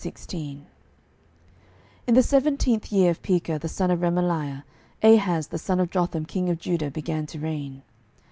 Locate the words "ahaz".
5.03-5.49